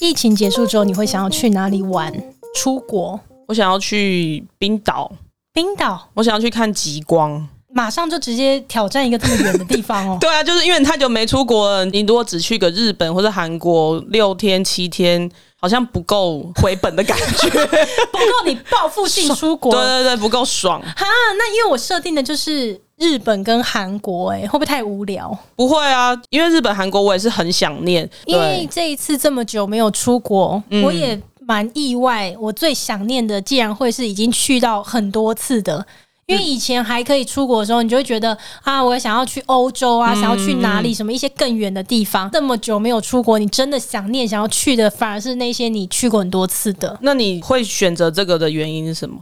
[0.00, 2.12] 疫情结束之后，你会想要去哪里玩？
[2.54, 3.18] 出国？
[3.46, 5.10] 我想要去冰岛。
[5.52, 6.08] 冰岛？
[6.14, 7.48] 我想要去看极光。
[7.72, 10.18] 马上就直接挑战一个这么远的地方哦。
[10.20, 17.48] 对啊，就是因为你太久没出国了，你如果只去个日本或者韩国六天七天，好像不够回本的感觉，
[18.10, 19.70] 不够你报复性出国。
[19.76, 20.80] 对对对，不够爽。
[20.82, 21.06] 哈，
[21.38, 25.36] 那因为我设定的就是日本跟韩国，哎，会不会太无聊？
[25.56, 28.08] 不会啊，因为日本、韩国我也是很想念。
[28.26, 32.36] 因为这一次这么久没有出国，嗯、我也蛮意外。
[32.38, 35.84] 我最想念的，竟然会是已经去到很多次的。
[36.26, 42.30] 因为以前还可以出国的时候，你就会觉得啊，我想要去欧洲啊，想要去哪里，什么一些更远的地方。
[42.30, 46.96] 这么久没有出国，你真的想念想要去的，反而是那些你去过很多次的。
[47.00, 49.18] 那你会选择这个的原因是什么？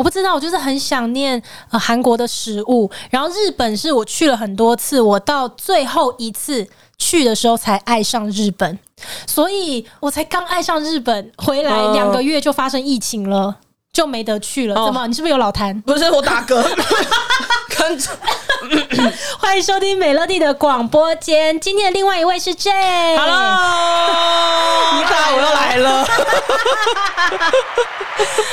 [0.00, 2.90] 我不知道，我就是很想念呃韩国的食物。
[3.10, 6.66] 然后日本是我去了很多次，我到最后一次
[6.96, 8.78] 去的时候才爱上日本，
[9.26, 13.56] 所以我才刚爱上日本，回来两个月就发生疫情了。
[13.92, 15.04] 就没得去了，怎么？
[15.08, 15.82] 你是不是有老痰？
[15.82, 16.62] 不是，我打嗝。
[19.38, 21.58] 欢迎收听美乐蒂的广播间。
[21.58, 22.70] 今天的另外一位是 J。
[23.16, 23.32] Hello，
[24.98, 26.02] 你好，我又来了。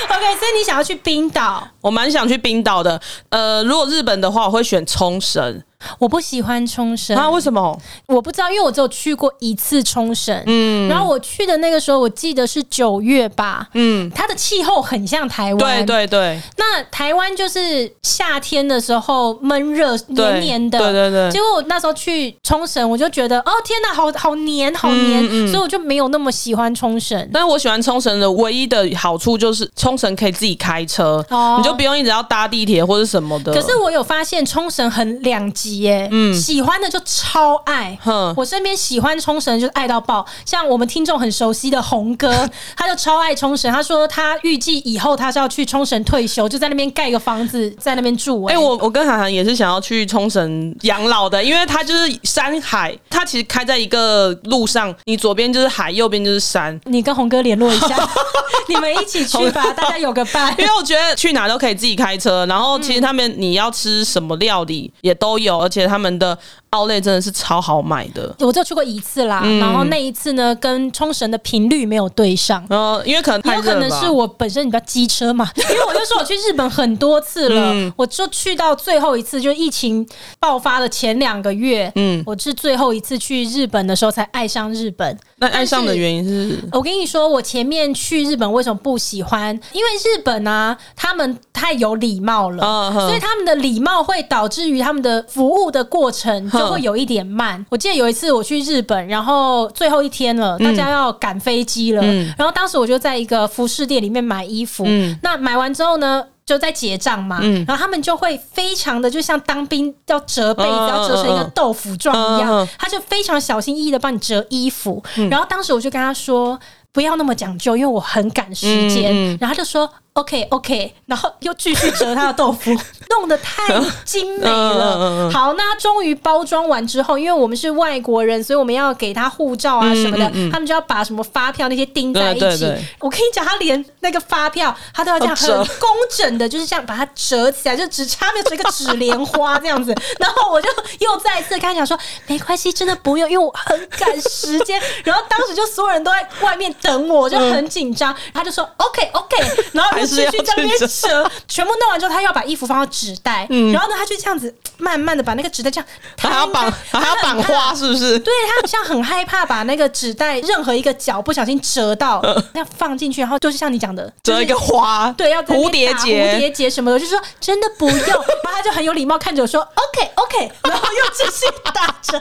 [0.10, 1.68] OK，所以你想要去冰岛？
[1.82, 3.00] 我蛮想去冰岛的。
[3.30, 5.62] 呃，如果日本的话，我会选冲绳。
[6.00, 7.30] 我不喜欢冲绳啊？
[7.30, 7.80] 为什么？
[8.08, 10.42] 我不知道，因为我只有去过一次冲绳。
[10.46, 13.68] 嗯，然后我去的那个时候，我记得是九月吧。
[13.74, 15.86] 嗯，它的气候很像台湾。
[15.86, 16.42] 对对对。
[16.58, 20.80] 那台湾就是夏天的时候闷热黏黏的。
[20.80, 21.32] 对对对。
[21.32, 27.30] 结果我那时候去冲绳，我就觉得哦天哪，好好黏好黏，嗯嗯，所以我就没有那么喜欢冲绳。
[27.34, 33.54] 但是我喜欢冲绳的唯一的好处就是冲绳可以自己开车，哦，你就不用一直要搭地铁或者什么的。
[33.54, 36.08] 可是我有发现冲绳很两极耶。
[36.12, 36.34] 嗯。
[36.34, 37.98] 喜欢的就超爱，
[38.36, 40.26] 我身边喜欢冲绳就是爱到爆。
[40.46, 43.72] 像我们听众很熟悉的红哥， 他就超爱冲绳。
[43.72, 48.44] 他说他预计以后他是要去冲绳退休，就在那边盖个房子，在那边住。
[48.46, 56.80] 哎，我我跟涵涵也是想要去冲绳养老的，因为他就是山海，他其实开在一个路上，你左边就是海，右边就是山。
[56.86, 57.98] 你跟红哥联络一下，
[58.70, 60.54] 你们一起去吧，大家有个伴。
[60.60, 66.38] 因为我觉得去哪都可以自己开车，然后其实他们你要吃什么料理也都有，而且他们的。
[66.70, 69.42] Outlet 真的是超好买的，我就去过一次啦。
[69.46, 72.62] 嗯、然后那一次呢，跟冲绳的频率没有对上。
[72.70, 75.50] 呃，因为可能太有可能是我本身比较机车嘛。
[75.56, 80.06] 因为我就说我去日本很多次了，嗯、我就去到最后一次，就疫情
[80.42, 85.18] 爆发的前两个月，嗯，我是最后一次去日本的时候才爱上日本。
[85.38, 86.50] 那爱上的原因是？
[86.50, 89.58] 是我跟你说，我前面去日本为什么不喜欢？
[89.72, 97.66] 因为日本啊，他们太有礼貌了，哦、所以他们的礼貌会导致于他们的服务的过程就会有一点慢。
[97.70, 106.24] 我记得有一次我去日本，然后最后一天了，大家要赶飞机了，嗯、然后当时我就在一个服饰店里面买衣服，嗯、那买完之后呢？
[106.48, 115.04] 就在结账嘛，嗯、然后他们就会非常的，就像当兵要折被子，要折成一个豆腐状一样，他就非常小心翼翼的帮你折衣服。
[115.18, 116.58] 嗯、然后当时我就跟他说，
[116.94, 119.14] 不要那么讲究，因为我很赶时间。
[119.42, 119.90] 然后他就说。
[120.18, 122.76] OK OK，然后又继续折他的豆腐，
[123.12, 125.30] 弄得太精美了。
[125.32, 132.66] 好，那终于包装完之后，因为我们是外国人，所以我们要给他护照啊什么的，嗯嗯嗯、他们就要把什么发票那些钉在一起。
[133.00, 139.94] 我跟你讲，他连那个发票，他都要这样很工整的，就是这样把它折起来，就只差没有折一个纸莲花这样子。
[140.18, 140.68] 然后我就
[141.00, 141.96] 又再一次跟他讲说，
[142.26, 144.82] 没关系，真的不用，因为我很赶时间。
[145.06, 148.16] 然后当时就所有人都在外面等我，就很紧张。
[148.34, 149.38] 他就说 OK OK，
[149.74, 150.07] 然后。
[150.08, 158.18] 继续在那边折，全部弄完之后，他要把衣服放到纸袋，嗯、然后呢，他就这样子慢慢的把那个纸袋这样，他还要绑，还要绑花，是不是？
[158.20, 162.22] 对，他好像很害怕把那个纸袋任何一个角不小心折到，
[162.54, 172.20] 要放进去，然后就是像你讲的，折一个花，对，要蝴蝶结、蝴蝶结什么的，就是说真的不用，然后他就很有礼貌看着我说 OK OK，然后又继续打折，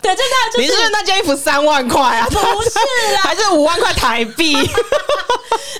[0.00, 2.26] 对，真的就是，你是不是那件衣服三万块啊？
[2.30, 2.78] 不是
[3.16, 4.54] 啊，还是五万块台币？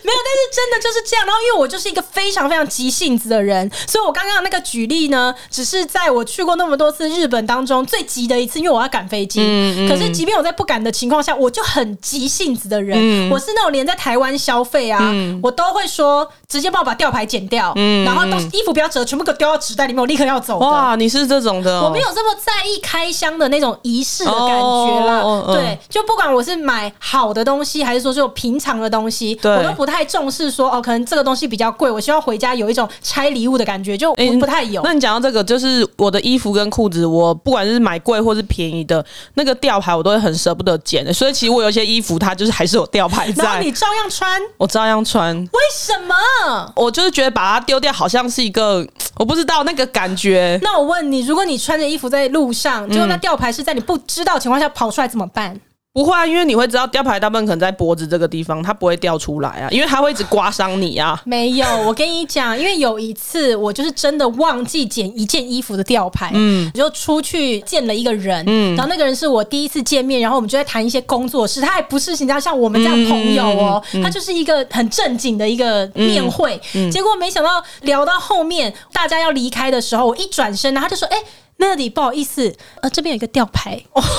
[0.03, 1.36] 没有，但是真的就是这样，然后。
[1.43, 9.41] 因为我就是一个非常非常急性子的人，所以我刚刚那个举例呢，只是在我去过那么多次日本当中最急的一次，因为我要赶飞机。
[9.41, 12.97] 嗯嗯、可是，即便我在不赶的情况下，我就很急性子的人。
[12.97, 20.59] 嗯、我是那种连在台湾消费啊，嗯、我都会说直接帮我把吊牌剪掉，嗯、然后都衣服不要折，全部给我丢到纸袋里面，我立刻要走。
[20.61, 25.21] 哇，你是是这种的、哦，我没有这么在意开箱的那种仪式的感觉啦。
[25.21, 34.81] 哦、对，就不管我是买好的东西，还是说就平常的东西，我都不太重视说哦，可能这个东西比较贵，我希望回家有一种拆礼物的感觉，就不不太有。
[34.83, 41.13] 欸、那你讲到这个，就是我的衣服跟裤子，我不管是买贵或是便宜的，那个吊牌我都会很舍不得剪的。
[41.13, 45.37] 所以其实我有一些衣服，它就是还是有吊牌在，然后你照样穿，我照样穿。
[45.37, 46.73] 为什么？
[46.77, 48.87] 我就是觉得把它丢掉，好像是一个
[49.17, 50.59] 我不知道那个感觉。
[50.63, 55.59] 那我问你，如果你穿着衣服在路上，结果那吊牌是在你不知道情况下跑出来，怎么办？
[55.97, 61.19] 不会啊，因为你会知道吊牌大部分可能在脖子这个地方，它不会掉出来啊，因为它会一直刮伤你啊。
[61.25, 76.61] 没有，我跟你讲，因为有一次我就是真的忘记捡一件衣服的吊牌，嗯，我就出去见了一个人，嗯，然后那个人是我第一次见面，然后我们就在谈一些工作事，他还不是你知道像我们这样朋友哦，嗯嗯嗯、他就是一个很正经的一个面会，
[76.93, 81.25] 结果没想到聊到后面大家要离开的时候，我一转身，然后他就说，哎、欸。
[81.59, 84.11] 那里不好意思，呃，这边有一个吊牌，然后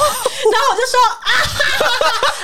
[0.72, 1.30] 我就说啊，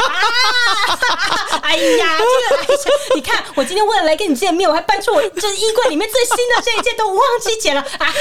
[0.08, 2.18] 啊，哎呀，
[2.50, 2.78] 这个，
[3.16, 8.14] 你看，我今天为了来跟你见面，我还搬出我这衣柜里面最新的这一件，都忘记剪了，啊，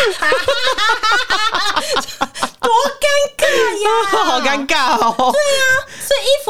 [2.60, 3.44] 多尴尬
[3.82, 3.90] 呀，
[4.24, 5.30] 好尴尬哦。
[5.30, 5.64] 对呀，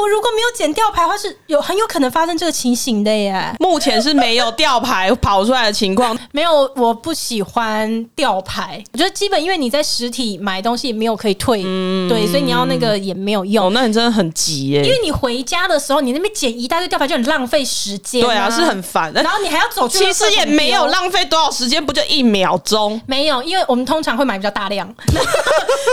[0.03, 3.55] 服如果没有剪吊牌的话，是有很有可能发生这个情形的耶。
[3.59, 13.67] 目前是没有吊牌跑出来的情况，没有，我不喜欢吊牌，我觉得基本因为你在实体买东西也没有可以退，嗯、对，所以你要那个也没有用。
[13.67, 14.83] 哦，那你真的很急耶！
[14.83, 19.11] 因为你回家的时候，你那边剪一大堆吊牌就很浪费时间，啊，对啊，是很烦。
[19.13, 22.99] 然后你还要走去，其实也没有浪费多少时间，不就一秒钟？
[23.05, 24.93] 没有，因为我们通常会买比较大量。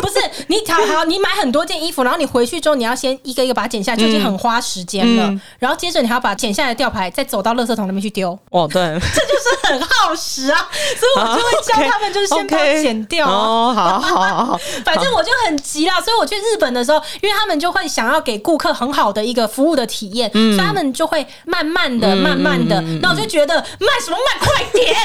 [0.03, 0.15] 不是
[0.49, 5.27] 你好好，你买很多件衣服，然后你回去之后，你要先一个一个把它剪下来，就已经很花时间了。
[5.27, 8.31] 嗯、然后接着你还要把剪下来的吊牌再走到垃圾桶那边去丢。
[8.51, 8.83] 哦，对，
[9.15, 10.69] 这就是很耗时啊！
[10.99, 13.29] 所以我就会教他们，就是先把它剪掉。
[13.29, 14.61] 哦，好好好。
[14.85, 24.97] 反正我就很急啦，所以我去日本的时候，因为他们就会想要给顾客很好的一个服务的体验，嗯、所以他们就会慢慢的、慢慢的，那、嗯、我就觉得慢什么慢，快点！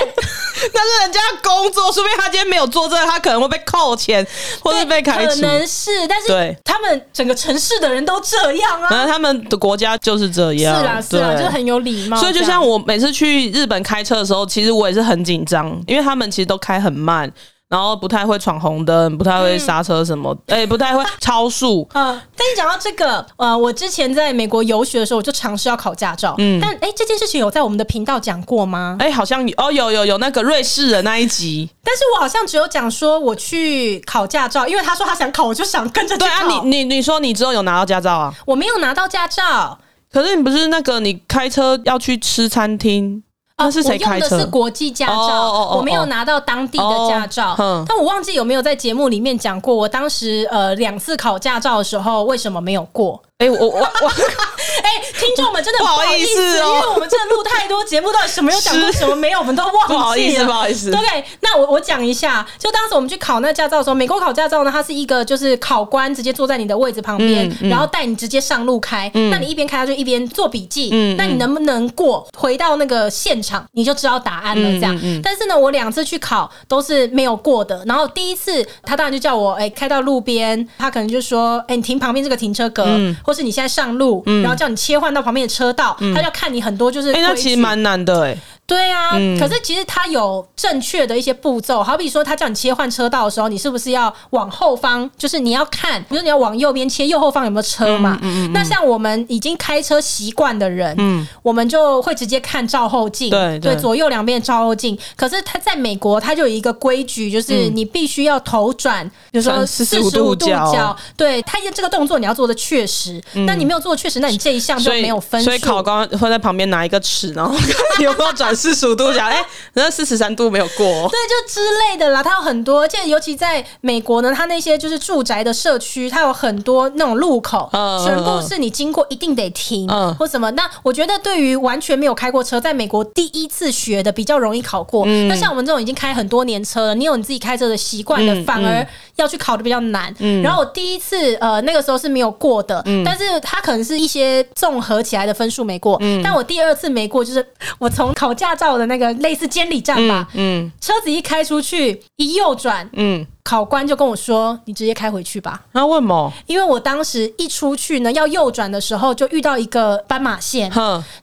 [0.74, 4.26] 但是人家工作，说不定他今天没有做这个，他可能会被扣钱，
[4.62, 5.30] 或者被开除。
[5.30, 12.18] 可能是，但是对他们整个城市的人都这样啊，那他们的国家就是这样，是啊，是啊，对就很有礼貌。
[12.18, 17.32] 所以就像我每次去日本开车的时候，其实我也是很紧张，因为他们其实都开很慢。
[17.76, 21.86] 然后不太会闯红灯，不太会刹车什么，哎、不太会超速。
[21.94, 26.34] 嗯，但你讲到这个，呃，我之前在美国游学的时候，我就尝试要考驾照。
[26.38, 28.96] 嗯，但哎、欸，这件事情有在我们的频道讲过吗？
[29.02, 31.70] 哎、欸，好像有哦，有有有那个瑞士的那一集。
[31.84, 36.18] 但是我好像只有讲说我去考驾照，因为他说他想考，我就想跟着。
[36.18, 38.34] 对啊，你你你说你之后有拿到驾照啊？
[38.46, 39.78] 我没有拿到驾照。
[40.14, 43.22] 可是你不是那个你开车要去吃餐厅？
[43.58, 44.26] 那是谁开车？
[44.26, 47.56] 我用的是国际驾照，哦哦哦哦，我没有拿到当地的驾照。
[47.58, 53.22] 哦、但我忘记有没有在节目里面讲过，我当时呃两次考驾照的时候，为什么没有过？
[53.38, 59.88] 哎、欸，我我我，哎、欸， 听众们真的不好意思，哦，因为我们真的录太多节目，到底什么有讲过，什么没有，我们都忘记了。
[59.88, 60.90] 不好意思，不好意思。
[60.90, 61.02] 对，
[61.42, 69.12] 那我我讲一下，就当时我们去考那驾照的时候，美国考驾照呢，它是一个就是考官直接坐在你的位置旁边，嗯嗯、然后带你直接上路开。
[69.14, 70.92] 嗯、那你一边开他就一边做笔记。
[70.94, 72.26] 嗯，那你能不能过？
[72.38, 74.70] 回到那个现场你就知道答案了。
[74.80, 74.98] 这样。
[75.22, 77.84] 但是呢，我两次去考都是没有过的。
[77.86, 82.86] 然后第一次他当然就叫我哎、欸、开到路边，他可能就说哎、欸、你停旁边这个停车格。
[83.26, 87.10] 嗯或是你现在上路，嗯、然后叫你切换到旁边的车道，嗯、他就要看你很多就是。
[87.10, 88.38] 哎、欸，那其实蛮难的。
[88.68, 95.08] 对啊，嗯、可是其实他有正确的一些步骤，好比说他叫你切换车道的时候，你是不是要往后方？
[95.20, 98.18] 就是你要看，比如说你要往右边切，右后方有没有车嘛？
[98.24, 104.98] 嗯嗯嗯、那像我们已经开车习惯的人，嗯，我们就会直接看照后镜，对对，对，左右两边照后镜。
[105.16, 113.22] 可是他在美国，他就有一个规矩，就是你必须要头转，比如说四十五度角，对，他这个动作你要做的确实。
[113.34, 115.46] 嗯、那你没有做的确实，那你这一项就没有分数。
[115.46, 117.56] 所以考官会在旁边拿一个尺，然后
[118.00, 118.55] 有没有转？
[118.56, 121.60] 四十五度角， 哎、欸，那四十三度没有过，对，就之
[121.90, 122.24] 类的啦。
[122.24, 130.50] 它有很多，而且尤其在美国呢，它那些就是住宅的社区，它有很多那种路口，嗯、全部是你经过一定得停，嗯、或什么。
[130.52, 135.04] 那我觉得对于完全没有开过车，在美国第一次学的比较容易考过。
[135.06, 138.86] 嗯、那像我们这种已经开很多年车了，你有你自己开车的习惯的，嗯、反而
[139.16, 140.14] 要去考的比较难。
[140.20, 145.98] 嗯、然后我第一次呃那个时候是没有过的，嗯、但是它可能是一些综合起来的分数没过。
[146.02, 147.46] 嗯、但我第二次没过，就是
[147.80, 150.72] 我从考驾照的那个类似监理站吧，嗯，嗯。
[150.82, 156.34] 车子一开出去，一右转，嗯，考官就跟我说：“你直接开回去吧。”那为什么？
[156.48, 160.68] 因为我当时一出去呢，要右转的时候就遇到一个斑马线，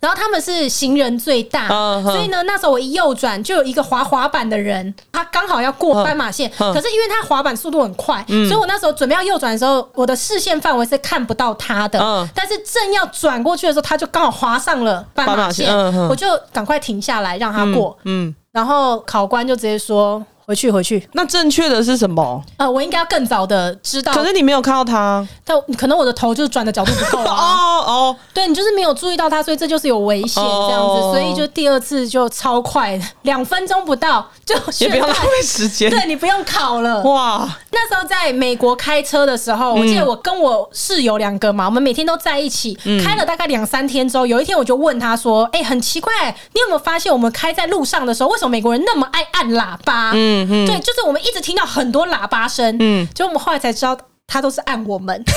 [0.00, 1.66] 然后他们是行人最大，
[2.02, 11.98] 所以呢，那时候我一右转就有一个滑滑板的人，他刚好要过斑马线，可是因为他滑板速度很快，所以我那时候准备要右转的时候，我的视线范围是看不到他的，
[12.32, 15.68] 但是正要转过去的时候，他就刚好滑上了斑马线，
[16.08, 20.24] 我就赶快停下来让他过，嗯，然后考官就直接说。
[20.52, 22.42] 回去回去，那正确的是什么？
[22.58, 24.12] 呃，我应该要更早的知道。
[24.12, 27.32] 可是你没有看到他，但可能我的头就是转的角度不够啊。
[27.32, 31.00] 哦哦，对你就是没有注意到他，所以这就是有危险这样子。
[31.10, 35.90] 所以就第二次就超快，两分钟不到就 也不要浪费时间。
[35.90, 37.48] 对你不用考了哇！
[37.70, 46.12] 那时候在美国开车的时候，我记得我跟我室友两个嘛，我们每天都在一起开了大概两三天之后，有一天我就问他说：“哎，很奇怪，
[46.52, 50.41] 你有没有发现我们开在路上的时候，为什么美国人那么爱按喇叭？”嗯。
[50.44, 53.96] 嗯嗯，对，就是我们一直听到很多喇叭声，嗯，就我们后来才知道，
[54.26, 55.22] 他都是按我们。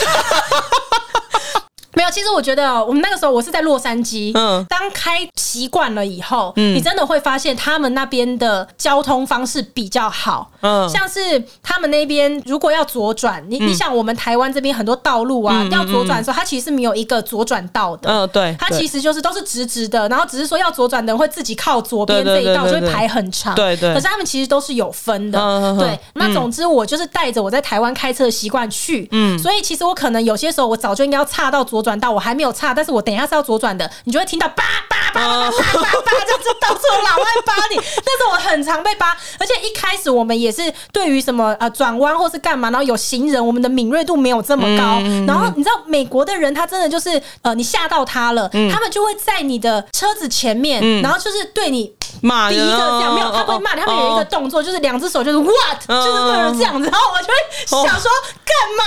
[1.95, 25.39] 没有，其实我觉得我们那个时候我是在洛杉矶，嗯，当开习惯了以后，嗯，你真的会发现他们那边的交通方式比较好，嗯，像是他们那边如果要左转，你你想我们台湾这边很多道路啊，要左转的时候，它其实是没有一个左转道的，嗯，对，它其实就是都是直直的，然后只是说要左转的人会自己靠左边这一道就会排很长，对对，可是他们其实都是有分的，
[25.79, 37.75] 对，那总之我就是带着我在台湾开车的习惯去，嗯，所以其实我可能有些时候我早就应该要岔到左转道，我还没有岔，但是我等一下是要左转的，你就会听到叭叭叭叭叭叭叭，就是到处老外扒你。
[37.77, 40.61] 但是我很常被扒，而且一开始我们也是
[40.91, 44.99] 对于什么呃转弯或是干嘛，然后有行人，我们的敏锐度没有这么高。
[45.27, 51.93] 然后你知道美国的人，他真的就是呃，你吓到他了，他们就会在你的车子前面，然后就是对你
[52.25, 56.89] 骂第一个这样，没有，他不会骂你，他们有一个动作，就是两只手就是 what，就是这样子。
[56.89, 58.09] 然后我就会想说
[58.43, 58.83] 干嘛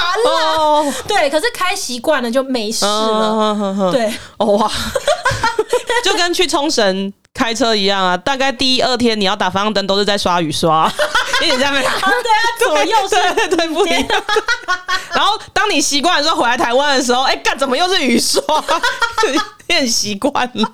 [0.84, 0.94] 啦？
[1.06, 3.90] 对，可是开习惯了就没事了。
[3.92, 4.70] 对，哇，
[6.04, 8.16] 就跟去冲绳开车一样啊！
[8.16, 10.90] 大概第一二天你要打方向灯，都是在刷雨刷，
[11.42, 11.82] 一直在那边。
[11.82, 14.06] 对啊，左右是对对不一样。
[15.14, 18.40] 然后当你习惯了之后回来台湾的时候，哎，干怎么又是雨刷？
[19.68, 20.72] 变习惯了。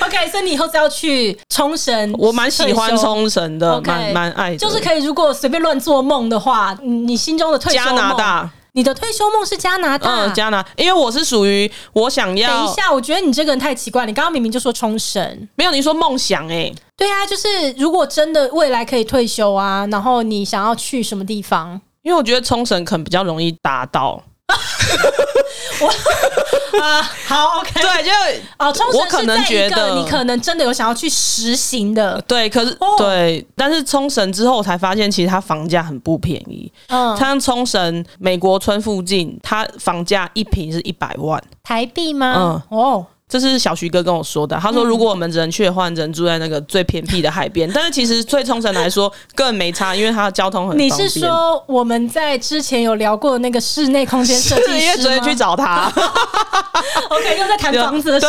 [0.00, 2.14] OK，所以你以后是要去冲绳？
[2.16, 4.56] 我蛮喜欢冲绳的，蛮蛮爱。
[4.56, 7.96] 就是可以，如果随便乱做梦的话，你心中的退休梦。
[7.96, 8.50] 加拿大。
[8.74, 10.08] 你的退休梦是加拿大？
[10.24, 12.48] 嗯，加拿大，因为我是属于我想要。
[12.48, 14.06] 等一下，我觉得你这个人太奇怪。
[14.06, 16.74] 你刚刚明明就说冲绳，没有，你说梦想哎、欸。
[16.96, 21.78] 对啊，就是如果真的未来可以退休啊，然后你想要去什么地方？
[22.00, 24.22] 因为我觉得冲绳可能比较容易达到。
[25.80, 28.10] 我啊，好，OK，对，就
[28.58, 36.72] 哦，冲绳我可能觉得你可能真的有想要去实行的，对，可是、哦、对，但是冲绳之后我才发现，其实它房价很不便宜。
[36.88, 42.62] 嗯，像冲绳美国村附近，它房价一平是一百万台币吗？
[42.70, 43.06] 嗯，哦。
[43.40, 44.58] 这是小徐哥跟我说的。
[44.60, 47.70] 他说，如果我们只能去的话，只能住在那个最偏僻的海边。
[47.74, 50.76] 但是其实对冲绳来说更没差，因为它的交通很。
[50.76, 54.76] 你是说我们在之前有聊过的那个室内空间设计师吗？
[54.84, 55.90] 因为昨天去找他。
[57.08, 58.26] OK，又在谈房子的事。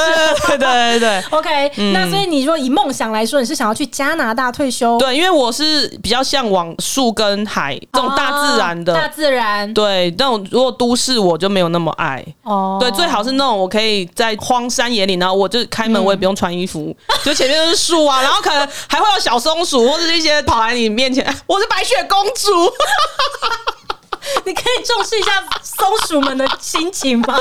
[0.48, 0.68] 对对
[0.98, 1.24] 对对。
[1.32, 4.98] OK，、嗯、那所以你说以梦想来说，你是想要去加拿大退休？
[5.00, 8.94] 对，因为我是比较向往树跟海这种大自然的。
[8.94, 9.74] 大自然。
[9.74, 12.24] 对，那种如果都市我就没有那么爱。
[12.44, 12.78] 哦。
[12.80, 14.93] 对，最好是那种我可以在荒山。
[14.94, 22.74] 野里，然后我就开门，我也不用穿衣服，就前面都是树啊，然后可能还会有小松鼠或者是一些跑来你面前，我是白雪公主，
[24.46, 27.40] 你可以重视一下松鼠们的心情吗？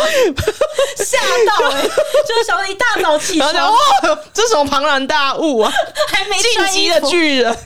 [0.96, 3.78] 吓到哎、就是想说一大早起床，哇，
[4.32, 5.72] 这什么庞然大物啊？
[6.08, 7.56] 还没进击的巨人。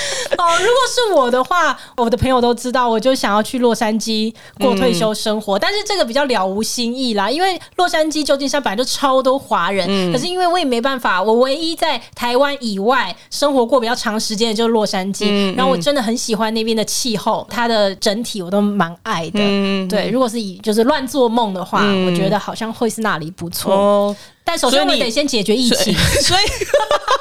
[0.38, 5.58] 哦，如果是我的话，我的朋友都知道，我就想要去洛杉矶过退休生活。
[5.58, 9.86] 嗯、但是这个比较了无新意啦，因为洛杉矶、旧金山本来就超多华人。
[9.88, 15.26] 嗯、可是因为我也没办法，我唯一在台湾以外生活过比较长时间的就是洛杉矶。
[15.28, 19.40] 嗯、然后我真的很喜欢那边的气候，它的整体我都蛮爱的。
[19.40, 23.74] 嗯、对，如果是以就是乱做梦的话，嗯、我觉得好像会是那里不错。
[23.74, 26.40] 哦但首先我得先解决疫情，所以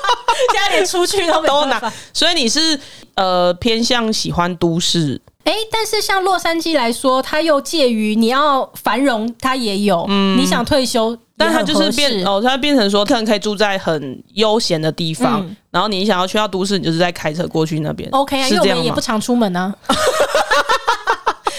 [0.51, 1.93] 现在连出去都没办法。
[2.13, 2.79] 所以你是
[3.15, 5.21] 呃偏向喜欢都市？
[5.45, 18.07] 哎、欸，但是像洛杉矶来说，它又介于你要繁荣，它也有；嗯、你想退休，但它就是变哦，它变成说，可能可以住在很悠闲的地方，嗯、然后你想要去到都市，你就是在开车过去那边。
[18.11, 19.95] OK 啊，因为我们也不常出门呢、啊。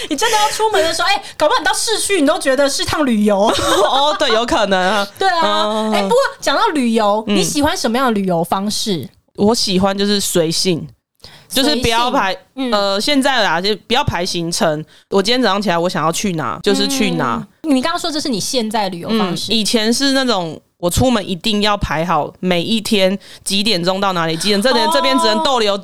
[0.08, 3.38] 你真的要出门的时候，哎、欸，搞不好你到市区，你都觉得是趟旅游
[3.84, 4.14] 哦。
[4.18, 5.06] 对，有可能啊。
[5.18, 9.09] 对啊，哎、欸，不过讲到旅游，嗯、你喜欢什么样的旅游方式？
[9.37, 10.87] 我喜欢就是随性，
[11.49, 12.37] 就是不要排。
[12.56, 14.85] 嗯、呃，现在啦，就不要排行程。
[15.11, 17.47] 我今天早上起来，我想要去哪，就是去哪。
[17.62, 20.61] 嗯、你刚刚说这是你现在旅游方式，嗯，以前是那种。
[20.80, 25.78] 我出门一定要排好每一天几点钟到哪里，几点这边这边只能逗留，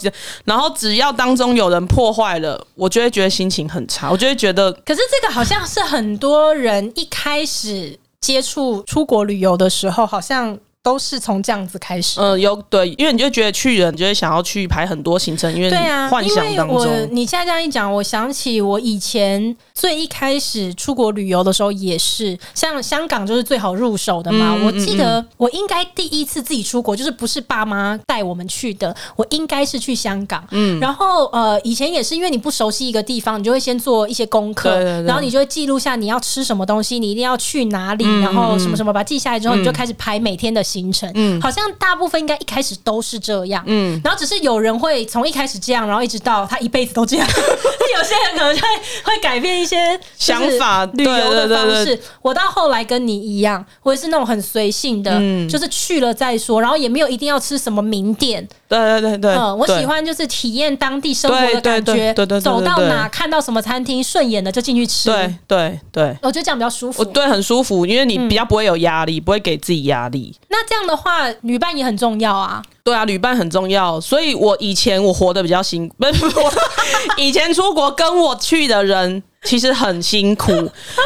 [0.47, 4.73] 然后只要当中有人破坏了，我就会觉得心情很差，我就会觉得。
[4.73, 10.59] 可是这个好像是很多人一开始接触出国旅游的时候，好像。
[10.87, 12.21] 都是从这样子开始。
[12.21, 16.77] 嗯，有对，因为你就觉得去人，你就会想要去排很多行程，因为对啊，幻想当中。
[16.77, 24.55] 我你现在这样一讲，我想起我以前最一开始出国旅游的时候，也是像香港就是最好入手的嘛。
[24.57, 30.47] 嗯、我记得我应该第一次自己出国，就是不是爸妈带我们去的，我应该是去香港。
[30.53, 47.27] 嗯，然后呃，以前也是因为你不熟悉一个地方，你就会先做一些功课，然后你就会记录下你要吃什么东西，你一定要去哪里，嗯、然后什么什么，把它记下来之后，你就开始排每天的行程，嗯，好像大部分应该一开始都是这样，嗯，然后只是有人会从一开始这样，然后一直到他一辈子都这样。
[47.97, 48.61] 有些人可能会
[49.05, 51.99] 会改变一些想法，旅游的方式。
[52.21, 58.47] 我到后来跟你一样，我也是那种很随性的，嗯，就是去了再说，然后也没有一定要吃什么名店。
[58.69, 65.09] 对对对对，嗯，我喜欢就是体验当地生活的感觉，走到哪看到什么餐厅顺眼的就进去吃。
[65.09, 67.05] 对对对，我觉得这样比较舒服。
[67.05, 70.35] 对，很舒服，因为你比较不会有压力，不会给自己压力。
[70.49, 72.63] 那这样的话，旅伴也很重要啊。
[72.83, 76.53] 对啊，旅伴很重要，所以我以前我活得比较辛苦，不是我
[77.17, 80.53] 以前出国跟我去的人其实很辛苦，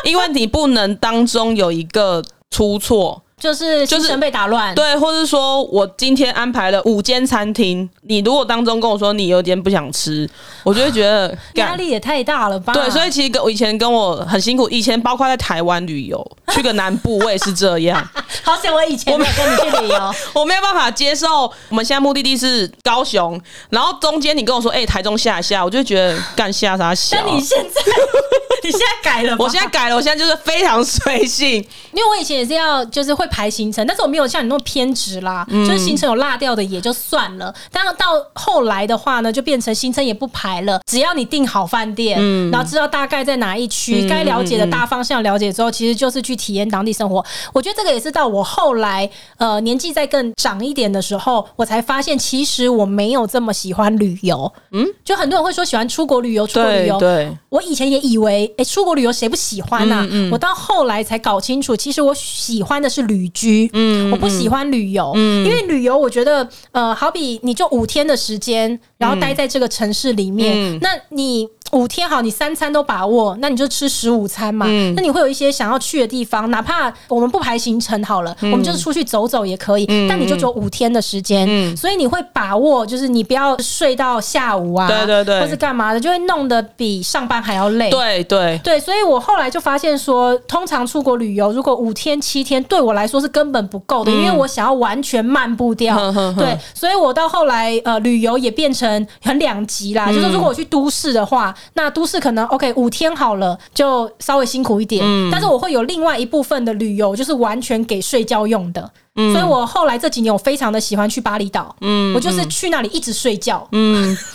[0.05, 3.23] 因为你不能当中有一个出错。
[3.41, 10.29] 就是行程被打乱，对，或是说我今天安排了五间餐厅，你如果当中跟我说你有点不想吃，
[10.63, 12.75] 我就会觉得压力也太大了吧？
[12.75, 18.07] 对，所以其实跟我以前跟我很辛苦，以前包括在台湾旅游，去个南部我也是这样。
[18.45, 21.51] 好险我以前没有跟你去旅游， 我没有办法接受。
[21.71, 27.23] 我们现在目的地是高雄，然后中间你跟我说哎、欸、台中下下，我就觉得干下啥下。
[27.25, 27.81] 那你现在
[28.63, 29.39] 你现在改了吗？
[29.41, 31.55] 我现在改了，我现在就是非常随性，
[31.93, 33.27] 因为我以前也是要就是会。
[33.31, 37.55] 排行程，但是我没有像你那么偏执啦，嗯、就是行程有落掉的也就算了。
[37.73, 47.25] 但到后来的话呢，就变成行程也不排了，只要你订好饭店，嗯、然后知道大概在哪一区，该、嗯、了解的大方向了解之后，其实就是去体验当地生活。
[47.53, 49.09] 我觉得这个也是到我后来
[49.39, 54.53] 呃年纪再更长一点的时候，我才发现其实我没有这么喜欢旅游。
[54.73, 56.99] 嗯，就很多人会说喜欢出国旅游，出国旅游。
[56.99, 60.07] 对，我以前也以为，哎、欸，出国旅游谁不喜欢呢、啊？
[60.11, 63.20] 嗯嗯、我到后来才搞清楚，其实我喜欢的是旅。
[63.21, 71.49] 旅居，嗯，我不喜欢旅游，嗯，因为旅游我觉得，呃，好比你就五天的时间，然后待在这个城市里面，嗯，那你。
[71.73, 74.67] 五天好，你三餐都把握，那你就吃十五餐嘛。
[74.69, 79.87] 嗯、那你会有一些想要去的地方，哪怕我们不排行程好了，嗯、我们就是出去走走也可以。
[79.89, 87.89] 嗯、但你就只有五天的时间，嗯、所以你会把握，就是你不要睡到下午啊，对对对，或是干嘛的，就会弄得比上班还要累。
[87.91, 95.95] 对对对，所以我后来就发现说，通常出国旅游，如果五天七天对我来说是根本不够的，嗯、因为我想要完全漫步掉。
[95.95, 101.55] 呵呵呵对，所以我到后来呃，旅游也变成很两极啦，嗯、就是如果我去都市的话。
[101.75, 105.05] 那都市可能 OK 五天好了，就稍微辛苦一点。
[105.05, 108.91] 嗯，但是我会有另外一部分的旅游，就是完全给睡觉用的。
[109.17, 111.75] 嗯，所以我后来这几年我非常的喜欢去巴厘岛。
[111.81, 113.67] 嗯，我就是去那里一直睡觉。
[113.73, 114.17] 嗯。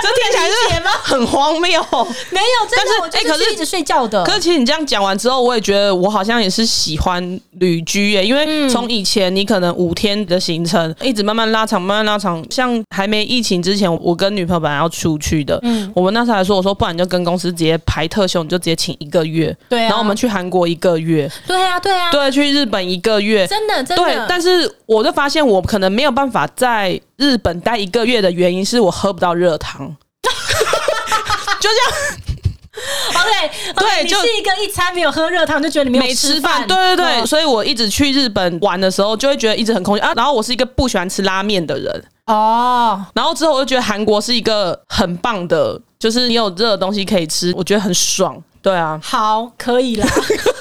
[0.00, 0.54] 这听起来是
[1.02, 1.80] 很荒谬，
[2.30, 4.24] 没有，但是哎，可是一直睡觉的。
[4.24, 12.44] 可是其实你这样讲完之后，我也觉得我好像也是喜欢旅居耶，因为从以前你可能五天的行程一直慢慢拉长，慢慢拉长。
[12.50, 24.04] 像还没疫情之前，我跟女朋友本来要出去的，嗯，我们那时候还说，我说不然你就跟公司直接排特休，你就直接请一个月，对，然后我们去韩国一个月，对啊，对啊，对，去日本一个月，真的，真的。
[24.04, 29.94] 对，但是我就发现我可能没有办法在日本待一个月的原因是我喝不到热汤。
[31.68, 31.92] 就这样，
[33.22, 36.66] OK，对，就是一个一餐没有喝热汤，就觉得你没有吃饭。
[36.66, 40.12] 对对对，所以我一直去日本玩的时候，就会觉得一直很空虚啊。
[40.14, 43.04] 然后我是一个不喜欢吃拉面的人哦。
[43.14, 48.40] 然后之后我就觉得韩国是一个很棒的，就是你有热的东西可以吃，我觉得很爽。
[48.60, 50.06] 对啊，好，可以啦。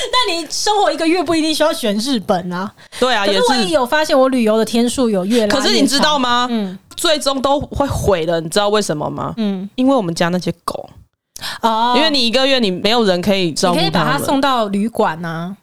[0.12, 2.70] 那你生活一个月不一定需要选日本啊。
[3.00, 5.52] 对啊，可是我也有发现，我旅游的天数有越来越。
[5.52, 6.46] 可是你知道吗？
[6.50, 6.78] 嗯。
[6.96, 9.32] 最终都会毁的，你知道为什么吗？
[9.36, 10.90] 嗯，因为我们家那些狗
[11.62, 15.56] 哦，因为你一个月你没有人可以照顾，你可以把它送到旅馆啊。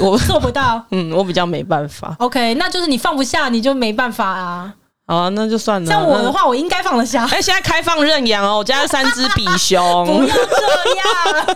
[0.00, 2.14] 我 做不到，嗯，我比较没办法。
[2.20, 4.72] OK，那就是你放不下，你就没办法啊。
[5.08, 5.90] 好啊，那就算了。
[5.90, 7.24] 像我的话，我应该放得下。
[7.32, 9.80] 哎，现在开放认养哦，我家三只比熊。
[10.06, 11.46] 不要这样。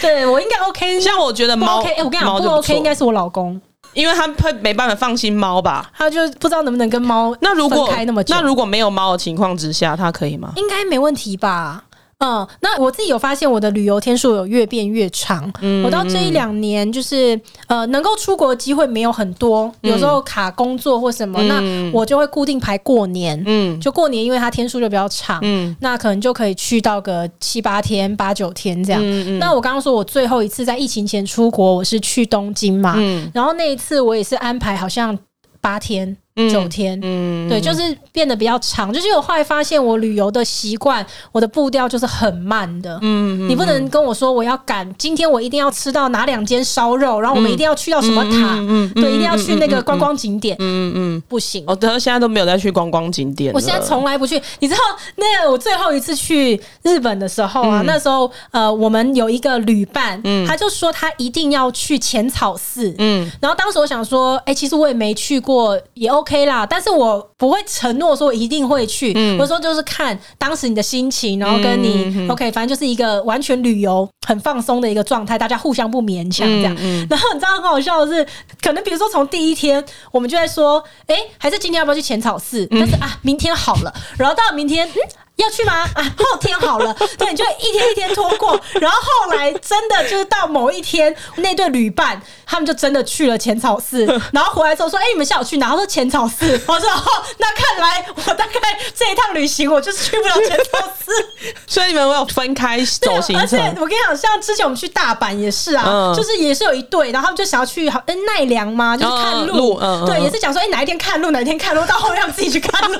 [0.00, 1.00] 对我应该 OK。
[1.00, 3.60] 像我觉得猫，哎，我跟你讲，不 OK 应该是我老公。
[3.94, 5.90] 因为他会没办法放心猫吧？
[5.96, 10.52] 他就不知道能不能跟猫那如果开那么，那如果没有猫的情况之下，他可以吗？
[10.56, 11.82] 应该没问题吧。
[12.18, 15.52] 嗯，那我自己有发现我的旅游天数有越变越长。
[15.60, 21.46] 嗯，我到这一两年就是呃，能够出国的机会没有很多，有时候卡工作或什么，嗯、
[21.92, 23.42] 那我就会固定排过年。
[23.46, 25.38] 嗯，就过年，因为它天数就比较长。
[25.42, 29.38] 嗯，那可能就可以去到个七八天、八九天这样。
[29.38, 32.94] 那我刚刚说我最后一次在疫情前出国，我是去东京嘛。
[32.96, 33.30] 嗯。
[33.34, 35.18] 然后那一次我也是安排好像
[35.60, 36.16] 八天。
[36.50, 38.92] 九天，嗯，对，就是变得比较长。
[38.92, 42.98] 就是我后来发现，我旅游的习惯，我的步调就是很慢的。
[43.00, 50.54] 嗯，你不能跟我说我要赶，今天我一定要吃到哪两间烧肉，然后我们一定要去到什么塔，嗯，对，一定要去那个观光景点。
[50.58, 51.64] 嗯嗯，不行。
[51.66, 53.50] 我，等到现在都没有再去观光景点。
[53.54, 54.38] 我现在从来不去。
[54.58, 54.80] 你知道，
[55.14, 62.94] 那个我最后一次去日本的时候啊，那时候呃，我们有一个旅伴，他就说他一定要去浅草寺。
[62.98, 66.25] 嗯，然后当时我想说，哎，其实我也没去过，也 OK。
[66.26, 69.12] OK 啦，但是我不会承诺说我一定会去。
[69.14, 76.74] 嗯，我说就是看当时你的心情，然后跟你、嗯、OK，反正就是一个完全旅游很放松的一个状态，大家互相不勉强这样。
[76.80, 78.26] 嗯嗯、然后你知道很好笑的是，
[78.60, 82.66] 可能比如说从第一天我们就在说，哎、欸，还是今天要不要去浅草寺？
[82.72, 84.88] 但是啊，明天好了，然后到了明天。
[85.36, 85.84] 嗯要去吗？
[85.94, 101.12] 啊，后天好了， 对，你就一天一天拖过，然后后来真的就是到某一天，那对旅伴他们就真的去了浅草寺， 然后回来之后说：“哎、欸，你们下午去哪？”他说：“浅草寺。”我说：“哦，那看来我大概这一趟旅行我就是去不了浅草寺。
[101.68, 103.40] ”所以你们有分开走行程。
[103.40, 112.98] 而且我跟你讲，像之前我们去大阪也是啊，嗯、就是也是有一对，然后他们就想要去好嗯奈良嘛，就是看路，嗯嗯、对，也是讲说：“哎、欸，哪一天看路，哪一天看路，到后面让自己去看路。”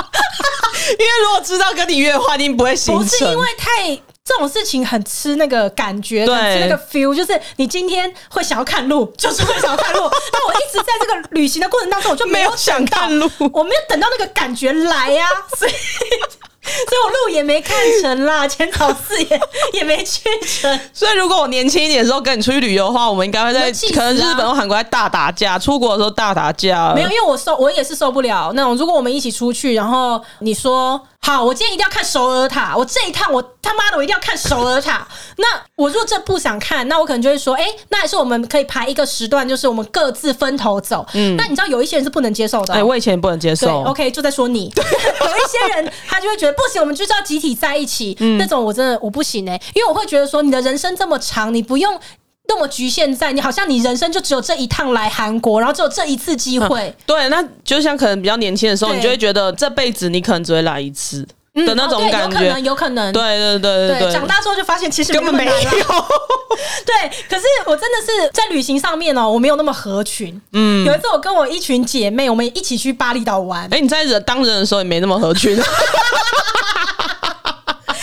[0.98, 3.04] 因为如果知道跟你约的话，一定不会行程。
[3.04, 10.00] 不是因为太这种事情很吃那个感觉，对很吃那个 feel，就是你今天会想要看路，就是会想要看路。
[10.32, 15.72] 但我一直在这个旅行的过程当中，我就没有想看路，我没有等到那个感觉来呀、啊，所以。
[16.62, 19.40] 所以我路也没看成啦，浅草寺也
[19.72, 20.80] 也没去成。
[20.92, 26.92] 所以如果我年轻一点的时候跟你出去旅游的话，我们应该会在可能日本或韩国在大打架，出国的时候大打架。
[26.94, 28.76] 没有，因为我受我也是受不了那种。
[28.76, 31.00] 如果我们一起出去，然后你说。
[31.22, 32.74] 好，我今天一定要看首尔塔。
[32.76, 35.06] 我这一趟，我他妈的，我一定要看首尔塔。
[35.36, 41.06] 那我如果这不想看，那我可能就会说，哎、欸，那还是我们可以排一个时段，就是我们各自分头走。
[41.12, 42.74] 嗯，那你知道有一些人是不能接受的、喔。
[42.74, 43.82] 哎、欸，我以前也不能接受。
[43.84, 44.70] OK，就在说你。
[44.70, 48.16] 对 有一些人他就会觉得不行，我们就是要集体在一起。
[48.20, 52.00] 嗯，那种我真的我不行哎、欸，因为我会觉得说，你的人生这么长，你不用。
[52.50, 56.94] 那么局限在你，好像你人生就只有这一趟来韩国，然后只有这一次机会、嗯。
[57.06, 61.22] 对，那就像可能比较年轻的时候，你就会觉得这辈子你可能只会来一次
[61.54, 63.12] 的那种感觉，嗯哦、有可能，有可能。
[63.12, 65.52] 对对对对对，长大之后就发现其实根本没有。
[66.84, 70.40] 对，可是我真的是在旅行上面哦，我没有那么合群。
[70.52, 73.62] 嗯，有一次我跟我一群姐妹，我们一起去巴厘岛玩。
[73.66, 75.56] 哎、欸，你在人当人的时候也没那么合群。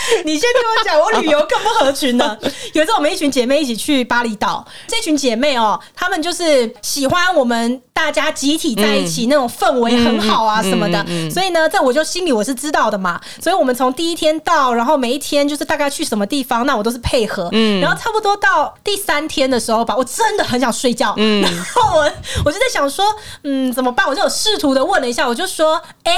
[0.25, 2.37] 你先听我讲，我旅游更不合群呢。
[2.73, 11.03] 有一次我们一群姐妹一起去巴厘岛，这群姐妹哦，她们就是喜欢我们大家集体在一起那种氛围很好啊什么的。
[11.31, 13.19] 所以呢，这我就心里我是知道的嘛。
[13.41, 17.49] 所以我们从第一天到，然后每一天就是大概去什么地方，那我都是配合。
[17.53, 21.13] 嗯，然后差不多到第三天的时候吧，我真的很想睡觉。
[21.17, 22.11] 嗯，然后我
[22.45, 23.03] 我就在想说，
[23.43, 24.07] 嗯，怎么办？
[24.07, 26.15] 我就有试图的问了一下，我就说，哎，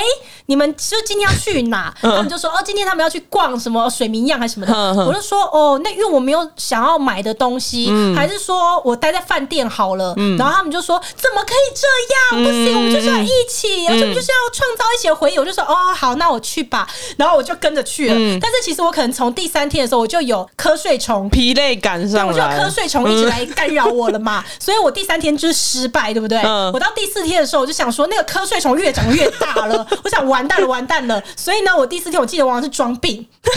[0.48, 1.94] 你们就今天要去哪？
[2.02, 3.90] 他们就说，哦，今天他们要去逛什么。
[3.90, 4.74] 水明漾还是什么的，
[5.06, 10.14] 我就说哦，那因为我没有想要买的东西，嗯、还是说我待在饭店好了。
[10.18, 12.44] 嗯、然后他们就说怎么可以这样？
[12.44, 15.40] 不行，我们就是要一起，而且、嗯、就是要创造一些回忆。
[15.40, 16.88] 我就说哦，好，那我去吧。
[17.18, 18.16] 然后我就跟着去了。
[18.16, 24.44] 嗯、但是其实我可能从第三天的时候，我就有瞌睡虫、疲累感上来，我就瞌睡虫一直来干扰我了嘛。
[24.46, 26.40] 嗯、所以我第三天就是失败，对不对？
[26.40, 31.22] 嗯、我到第四天的时候，我就想说那个瞌睡虫越长越大了， 我想完蛋了，完蛋了。
[31.36, 33.28] 所以呢，我第四天我记得我好像是装病。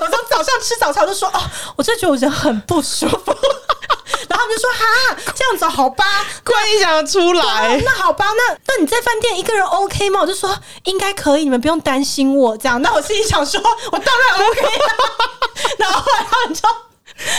[0.00, 1.40] 我从早上吃早餐我就说哦，
[1.76, 3.34] 我真的觉得我人很不舒服，
[4.28, 6.04] 然后他们就说哈，这样子好吧，
[6.44, 10.20] 快你想得出来，那好吧，那那你在饭店一个人 OK 吗？
[10.20, 12.80] 我就说应该可以，你们不用担心我这样。
[12.82, 13.60] 那我心里想说，
[13.92, 14.94] 我当然 OK 了。
[15.78, 16.60] 然后后来他们就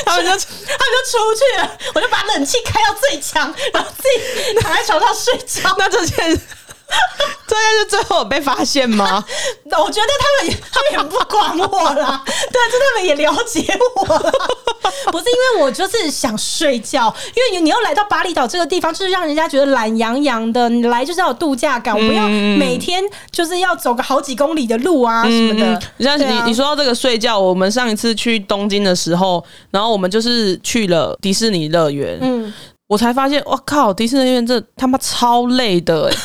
[0.05, 5.73] 他们就 他们就出去了，我就把冷气开到最强，然后自己躺在床上睡觉。
[5.79, 6.41] 那这件。
[7.47, 9.23] 这件事最后有被发现吗？
[9.65, 14.31] 我觉得他们也他们也不管我啦，对，就他们也了解我了。
[15.11, 20.69] 不是因为我就是想睡觉，因为你你要来到巴厘岛这个地方，就是让人家觉得懒洋洋的。
[20.69, 25.81] 你来就是要有度假感，我不要每天就是要走个好几公里的路啊什么的。
[25.99, 32.17] 像你你说到这个睡觉，我们上一次去东京的时候，然后我们就是去了迪士尼乐园。
[32.21, 32.53] 嗯。
[32.87, 36.15] 我我才发现，我靠，迪士尼乐园这他妈超累的哎。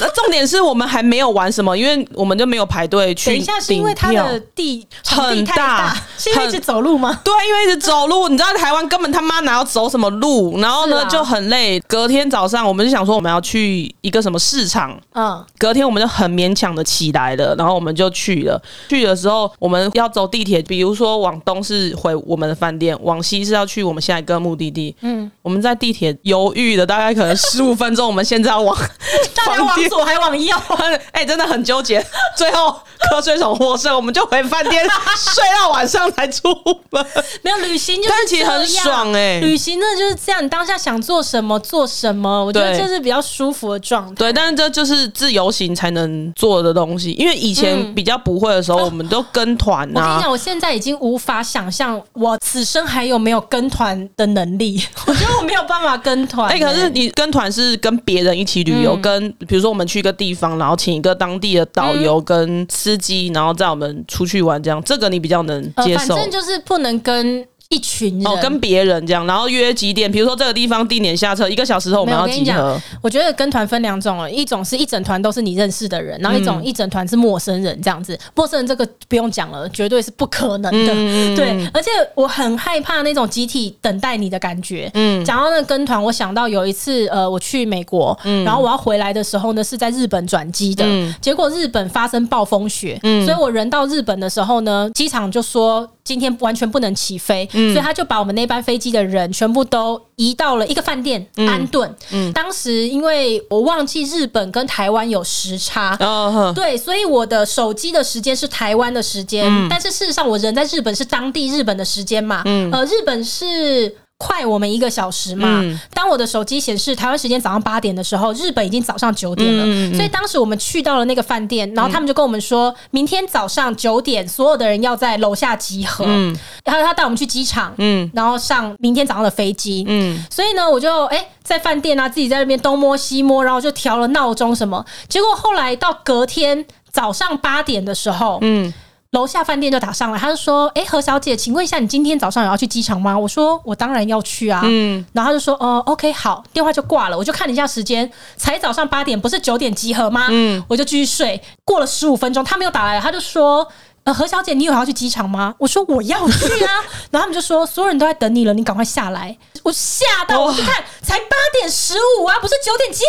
[0.00, 3.30] 那重点是我们还没有玩什么，因为我们就没有排队去。
[3.30, 7.20] 等一下，是因为它的地很大，是因为一直走路吗？
[7.24, 8.28] 对，因为一直走路。
[8.28, 11.78] 你知道台湾根本他妈哪要走什么路，然后呢、啊、就很累。
[11.80, 18.60] 隔天早上我们就想说我们要去一个什么市场，嗯，隔天我们就很勉强的起来了，然后我们就去了。
[18.88, 24.94] 去的时候我们要走地铁，比如说往东是回我们的饭店，往西是要去我们下一个目的地。
[25.00, 28.76] 嗯，我们在地铁犹豫了大概可能十五分钟，我们现在要往
[29.58, 30.56] 往左还往右，
[31.12, 32.04] 哎、欸，真的很纠结。
[32.36, 32.78] 最后
[33.10, 34.84] 瞌睡虫获胜，我们就回饭店
[35.16, 36.48] 睡到晚上才出
[36.90, 37.04] 门。
[37.42, 39.40] 没有旅行，就是但其实很爽哎、欸。
[39.40, 44.14] 旅行呢就是这样，你当下想做什么做什么，我觉得这是比较舒服的状态。
[44.16, 47.12] 对，但是这就是自由行才能做的东西。
[47.12, 50.00] 因为以前比较不会的时候，嗯、我们都跟团啊。
[50.00, 54.82] 我跟你讲，我现在已经无法想象我此生还有没有跟团的能力。
[55.06, 56.54] 我觉得我没有办法跟团、欸。
[56.54, 60.04] 哎、欸，可是你跟团是跟别人一起旅游，嗯、跟比如说我们去。
[60.04, 66.14] 一个地方，然后请一个当地的导游跟司机，然后载我们出去玩，这样这个你比较能接受。
[66.14, 67.42] 呃、反正就是不能跟。
[67.74, 70.10] 一群人哦，跟别人这样，然后约几点？
[70.10, 72.80] 比如说这个地方定点下车，一个小时后我们要集合。
[73.02, 78.16] 我觉得跟团分两种哦，一种是一整团都是你认识的人，然后一种一整团是陌生人这样子。
[78.36, 80.92] 陌生人这个不用讲了，绝对是不可能的。
[80.94, 84.88] 嗯、对，而且我很害怕那种集体等待你的感觉。
[84.94, 95.90] 嗯，讲到那个跟团，我想到有一次，呃，我去美国，嗯、然后我要回来的时候呢，是在日本转机的，嗯、结果日本发生暴风雪，嗯、所以我人到日本的时候呢，机场就说。
[96.04, 101.90] 今天完全不能起飞，嗯、所以他就把我们那班飞机的人全部都移到了一个饭店、嗯、安顿。
[102.12, 113.96] 嗯、当时因为我忘记日本跟台湾有时差，哦、对，所以我的手机的时间是台湾的时间，嗯、但是事实上我人在日本是当地日本的时间嘛，嗯、呃，日本是。
[114.16, 115.60] 快我们一个小时嘛。
[115.62, 119.96] 嗯、当我的手机显示台湾时间早上八点的时候，日本已经早上九点了。
[119.96, 126.04] 所以当时我们去到了那个饭店，然后他们就跟我们说，嗯、明天早上九点，所有的人要在楼下集合。
[126.06, 129.84] 嗯、然后他带我们去机场，嗯、然后上明天早上的飞机。
[129.88, 134.84] 嗯、所以呢，我就哎、欸、在饭店啊，自己在那边东摸西摸，然后就调了闹钟什么。
[135.08, 138.72] 结果后来到隔天早上八点的时候，嗯
[139.14, 147.16] 楼下饭店就打上来，他就说：“哎、欸，何小姐，请问一下，你今天早上有要去机场吗？”我说：“我当然要去啊。”嗯，然后他就说：“哦，OK，好。”电话就挂了。
[147.16, 150.26] 我就看了一下时间，才早上八点，不是九点集合吗？
[150.30, 151.40] 嗯，我就继续睡。
[151.64, 153.66] 过了十五分钟，他没有打来，他就说。
[154.04, 155.54] 呃，何小姐，你有要去机场吗？
[155.58, 156.72] 我说我要去啊，
[157.10, 159.36] 然后他们就说所有人都在等你了，你赶快下来。
[159.62, 163.02] 我吓到，我去看，才八点十五啊，不是九点集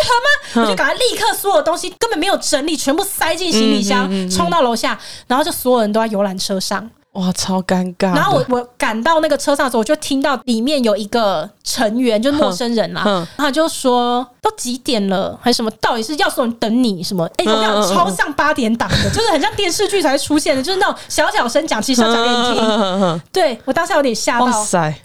[0.54, 0.66] 合吗？
[0.66, 6.90] 我就赶快立刻所有东西根本没有整理，全部塞进行李箱，冲到楼下，然后就所有人都在游览车上。
[7.12, 8.14] 哇，超尴尬！
[8.14, 15.70] 然后我我赶到那个车上的时候，我就听到里面有一个成员，就是陌生人啦，他就说都几点了，还是什么？
[15.80, 17.26] 到底是要所有人等你什么？
[17.38, 23.20] 哎、欸，我讲超像八点档的， 就是很像电视剧才会出现的，就是那种小小声讲，其实小讲给你听。
[23.32, 24.46] 对，我当时有点吓到，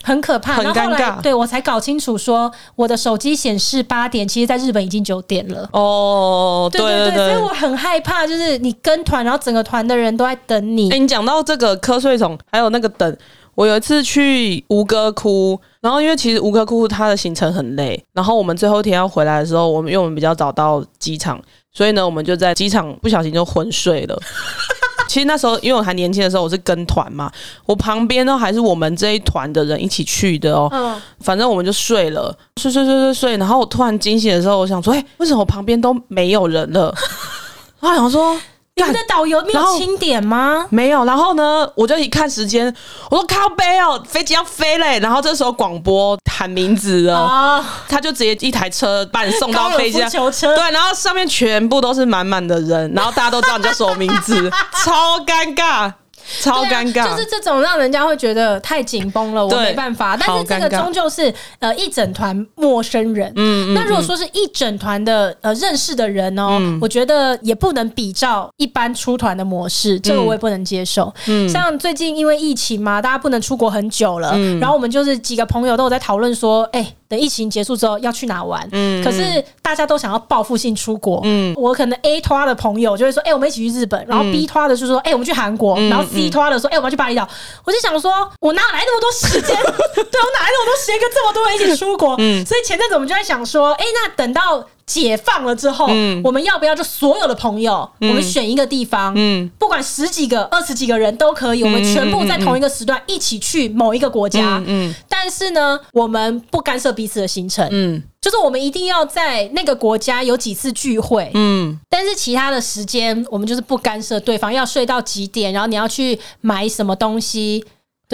[0.04, 1.21] 很可怕，很尴尬。
[1.21, 5.69] 对，我才搞清楚说，我的手机显示八点，其实在日本已经九点了。
[5.71, 10.89] 哦，对对对，所以我很害怕，就是你跟团，然后整个团的人都在等你。
[10.91, 12.01] 哎、欸，你讲到这个瞌。
[12.01, 13.15] 睡虫，还有那个等。
[13.55, 21.39] 我有一次去吴哥窟，然后因为其实吴哥窟它的行程很累，然后我们最后一天要回来的时候，我们因为我们比较早到机场，
[21.73, 24.17] 所以呢，我们就在机场不小心就昏睡了。
[25.09, 27.29] 其实那时候因为我还年轻的时候，我是跟团嘛，
[27.65, 30.69] 我旁边呢还是我们这一团的人一起去的哦。
[30.71, 36.95] 嗯，反正我们就睡了，睡睡睡睡睡，然后我突然惊醒的时候，我想说，哎，为什么我旁边都没有人了？
[37.81, 38.39] 然后想说。
[38.75, 40.65] 你们的导游没有清点吗？
[40.69, 41.05] 没有。
[41.05, 42.73] 然后呢，我就一看时间，
[43.10, 44.97] 我说靠背哦，飞机要飞嘞。
[44.99, 49.99] 然后这时候广播喊名字了，哦、他就直接一台车把你送到飞机。
[49.99, 54.49] 对，然后上面全部都是满满的人，然后大家都知道你叫什么名字，
[54.84, 55.91] 超尴尬。
[56.39, 60.15] 超尴尬，就是这种让人家会觉得太紧绷了，我没办法。
[60.15, 71.13] 但是这个终究是呃一整团陌生人，嗯，那如果说是一整团的呃认识的人哦，我觉得也不能比照一般出团的模式，这个我也不能接受。
[71.28, 76.94] 嗯，像最近因为疫情嘛，大家不能出国很久了，然后我们就是几个朋友都有在讨论说，哎。
[77.12, 78.65] 等疫情结束之后要去哪玩？
[78.71, 81.19] 嗯，可是大家都想要报复性出国。
[81.26, 85.76] 嗯，我可能 A 拖的朋友就会说：“哎、欸，我们一起去日本。”然后 B 拖的就说：“哎、欸，我们去韩国。
[85.76, 87.28] 嗯”然后 C 拖的说：“哎、欸，我们要去巴厘岛。”
[87.65, 89.56] 我就想说，我哪来那么多时间？
[89.62, 92.15] 对，我哪来那么多时间跟这么多人一起出国？
[92.19, 117.63] 嗯，所以前阵子我们就在想说：“哎、欸，那等到解放了之后，嗯，我们要不要就所有的朋友，嗯、我们选一个地方，嗯，不管十几个、二十几个人都可以，我们全部在同一个时段一起去某一个国家，嗯，嗯，但是呢，我们不干涉彼此的行程，嗯，就是我们一定要在那个国家有几次聚会，嗯，但是其他的时间我们就是不干涉对方要睡到几点，然后你要去买什么东西。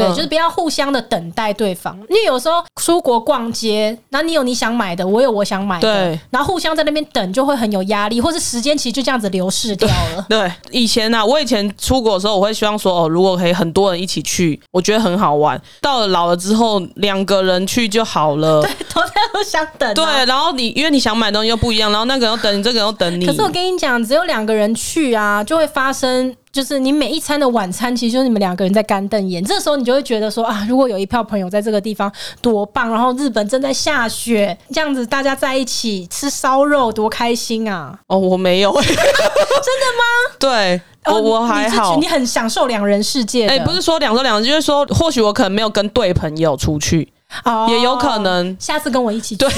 [0.04, 10.26] 对，就是不要互相的等待对方，因为有时候出国逛街，然后你有你想买的，我有我想买的，对，然后互相在那边等，就会很有压力，或是时间其实就这样子流逝掉了。
[10.30, 15.60] 对， 对，以前呢、啊，我以前出国的时候，我会希望说，哦，如果可以很多人一起去，我觉得很好玩。
[15.82, 18.62] 到了老了之后，两个人去就好了。
[18.64, 19.94] 对，都在互相等、啊。
[19.94, 23.26] 对，然后你因为你想买东西又不一样，然后那个人要等你，这个人要等你。
[23.26, 26.36] 可是我跟你讲，只有两个人去啊，就会发生。
[26.58, 29.43] 就是你每一餐的晚餐，其实就是你们两个人在干瞪眼。
[29.46, 37.96] 这时候你就会觉得说啊，如果有一票朋友在这个地方多棒，然后日本正在下雪，这样子大家在一起吃烧肉多开心啊！
[38.08, 40.04] 哦，我没有， 真的吗？
[40.39, 43.48] 对，我、哦、我还好你，你很享受两人世界。
[43.48, 47.08] 哎、欸，不是说两人两人，就是说或许我可能没有跟对朋友出去。
[47.44, 49.50] 哦，也有可能下次跟我一起去，对，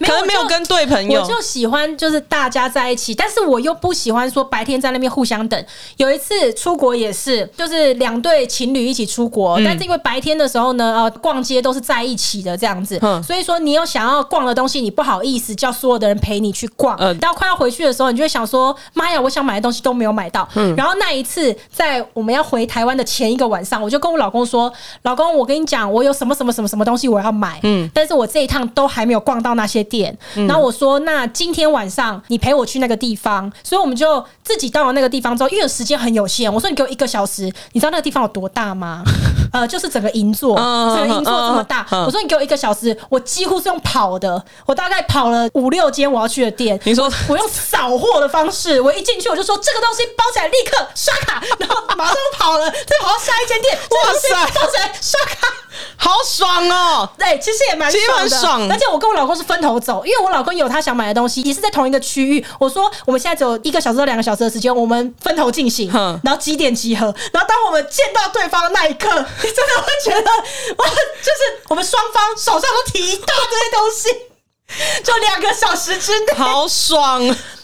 [0.00, 1.20] 可能没有跟对朋友。
[1.20, 5.66] 我就喜欢就是大家在一起，但是我又不喜欢说白天在那边互相等。
[5.96, 16.96] 有一次出国也是，就是两对情侣一起出国，嗯，但是因为白天的时候呢，呃，逛街都是在一起的这样子，嗯，所以说你有想要逛的东西，你不好意思叫所有的人陪你去逛。
[17.00, 20.48] 嗯，到快要回去的时候，你就会想说，妈呀，我想买的东西都没有买到。
[20.54, 39.02] 嗯，然后那一次在我们要回台湾的前一个晚上，我就跟我老公说，老公，我跟你讲，我有什么什么什么什么东西我要买，嗯，但是我这一趟都还没有逛到那些店，嗯，然后我说，那今天晚上你陪我去那个地方，所以我们就自己到了那个地方之后，因为时间很有限，我说你给我一个小时，你知道那个地方有多大吗？
[39.52, 55.61] 呃，就是整个银座，整个银座这么大，我说你给我一个小时，我几乎是用跑的，我大概跑了五六间我要去的店，你说我用扫货的方式，我一进去我就说这个东西包起来，立刻刷卡，然后马上跑了，再跑到下一间店， 哇塞，包起来刷卡。
[55.96, 57.08] 好爽哦！
[57.18, 58.68] 对，其实也蛮爽的，爽。
[58.70, 62.44] 而且我跟我老公是分头走，因为我老公有他想买的东西，也是在同一个区域。
[62.58, 65.90] 我说我们现在只有一个小时到两个小时的时间，我们分头进行，
[66.22, 67.06] 然后几点集合。
[67.32, 69.08] 然后当我们见到对方的那一刻，
[69.42, 70.30] 你真的会觉得
[70.76, 77.22] 哇，就是我们双方手上都提一大堆东西，就两个小时之内，好爽。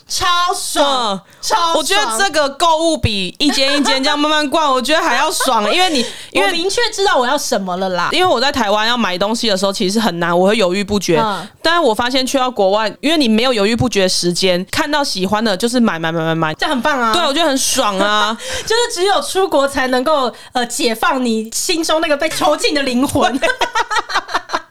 [0.09, 1.75] 超爽，超爽！
[1.77, 8.09] 我觉得这个购物比一间一间这样慢慢逛，我觉得还要爽，因为你 因为明确知道我要什么了啦。
[8.12, 11.21] 因为我在台湾要买东西的时候，其实很难，我会犹豫不决。
[11.21, 17.12] 嗯、但是我发现去到国外，因为你没有犹豫不决的时间，看到喜欢的就是买买买买买，这很棒啊！
[17.12, 23.38] 对，我觉得很爽啊， 就是只有出国才能够呃解放你心中那个被囚禁的灵魂。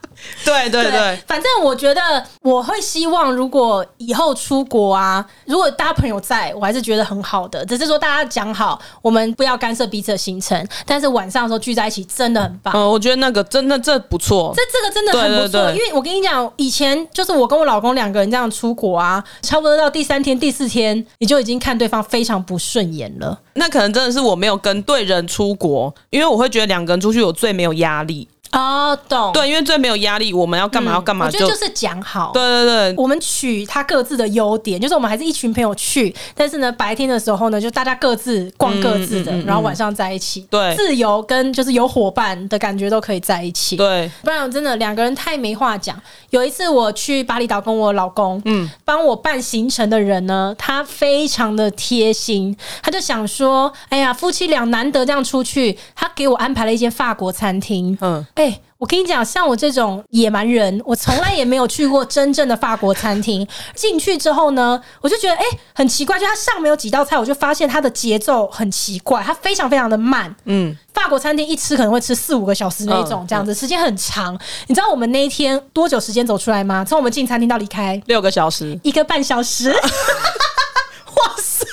[0.47, 2.01] 对对对，反正我觉得
[2.41, 7.65] 我会希望，如果以后出国啊，如果大家朋友在，我还是觉得很好的。
[7.65, 12.73] 只是说大家讲好，我们不要干涉彼此的行程，但是晚上的时候聚在一起真的很棒。
[12.73, 15.69] 嗯，我觉得那个真的这不错，这这个真的很不错。
[15.71, 23.38] 因为我跟你讲，以前就是我跟我老公两个人这样出国啊，差不多到第三天、第四天，你就已经看对方非常不顺眼了。
[23.53, 28.27] 那可能真的是我没有跟对人出国，因为我会觉得两个人出去我最没有压力。
[28.51, 29.31] 哦，懂。
[29.33, 32.31] 对，因为最没有压力，我们要干嘛要干嘛，就，我觉得就是讲好。
[32.33, 40.47] 对对对，我们取他各自的优点，就是我们还是一群朋友去，但是呢，白天的时候呢，就大家各自逛各自的，然后晚上在一起。
[40.49, 43.75] 对，自由跟就是有伙伴的感觉都可以在一起。
[43.75, 45.99] 对，不然真的两个人太没话讲。
[46.29, 58.25] 有一次我去巴厘岛跟我老公，嗯，帮我办行程的人呢，他非常的贴心，他就想说，哎呀，夫妻俩难得这样出去，他给我安排了一间法国餐厅，嗯。
[58.38, 63.45] 哎、欸，我跟你讲，像我这种野蛮人，我从来也没有去过真正的法国餐厅。
[63.73, 70.34] 进去之后呢，我就觉得哎、欸，很奇怪，就它上面有几道菜，我就发现它的节奏很奇怪，它非常非常的慢。
[70.45, 74.39] 嗯，法国餐厅一吃可能会吃四五个小时那种，这样子时间很长。
[74.67, 76.86] 你知道我们那一天多久时间走出来吗？
[76.88, 79.71] 从我们进餐厅到离开，六个小时，一个半小时。
[81.17, 81.65] 哇塞！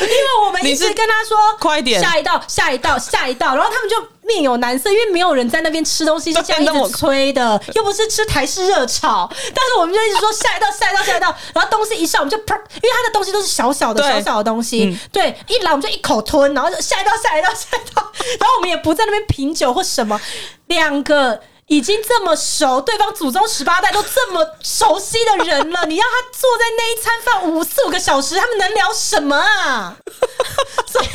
[0.00, 20.20] 因为我们一直跟他说快一点，下一道，下一道，下一道，然后他们就面有难色，因为没有人在那边吃东西是这样一直催的，又不是吃台式热炒，但是我们就一直说下一道，下一道，下一道，然后东西一上我们就砰，因为他的东西都是小小的、小小的东西，嗯、对，一来我们就一口吞，然后就下一道，下一道，下一道，然后我们也不在那边品酒或什么，
[20.66, 21.40] 两个。
[21.68, 29.96] 已经这么熟，对方祖宗十八代都这么熟悉的人了，你让他坐在那一餐饭五四五个小时，他们能聊什么啊？
[30.86, 31.06] 所以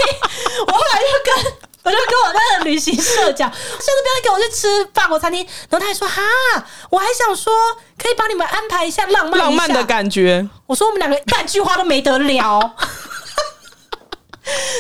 [0.66, 1.06] 我后来就
[1.44, 1.54] 跟
[1.88, 5.42] 我就跟我那个旅行社讲，下次不要给我去吃法国餐厅。
[5.70, 6.22] 然后他还说哈，
[6.90, 7.54] 我还想说
[7.98, 10.46] 可以帮你们安排一下浪漫浪漫的感觉。
[10.66, 12.60] 我说我们两个半句话都没得聊。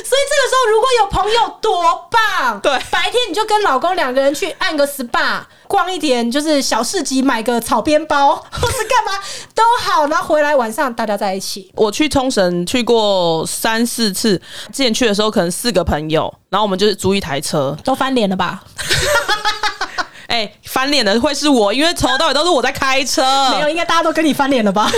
[0.04, 9.20] 所以这个时候，如果有朋友多棒，对，白天你就跟老公两个人去按个 SPA，逛一点就是小市集，买个草编包，或是干嘛
[9.54, 11.72] 都好，然后回来晚上大家在一起。
[11.76, 14.42] 我去冲绳去过三四次，
[14.72, 18.64] 之前去的时候可能四个朋友，然后我们就是租一台车，都翻脸了吧？
[20.28, 24.92] 哎、欸，翻脸的会是我，因为从头到尾都是我在开车，没有，应该大家都跟你翻脸了吧？